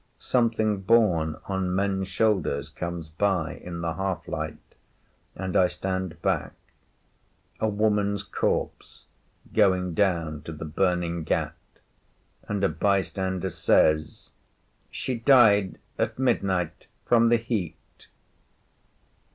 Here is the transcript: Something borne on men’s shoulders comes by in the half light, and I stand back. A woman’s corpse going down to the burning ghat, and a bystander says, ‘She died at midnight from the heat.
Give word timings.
Something 0.17 0.79
borne 0.81 1.35
on 1.45 1.75
men’s 1.75 2.07
shoulders 2.07 2.69
comes 2.69 3.07
by 3.07 3.57
in 3.63 3.81
the 3.81 3.93
half 3.93 4.27
light, 4.27 4.57
and 5.35 5.55
I 5.55 5.67
stand 5.67 6.19
back. 6.23 6.53
A 7.59 7.67
woman’s 7.69 8.23
corpse 8.23 9.05
going 9.53 9.93
down 9.93 10.41
to 10.41 10.53
the 10.53 10.65
burning 10.65 11.23
ghat, 11.23 11.53
and 12.49 12.63
a 12.63 12.69
bystander 12.69 13.51
says, 13.51 14.31
‘She 14.89 15.17
died 15.19 15.77
at 15.99 16.17
midnight 16.17 16.87
from 17.05 17.29
the 17.29 17.37
heat. 17.37 17.85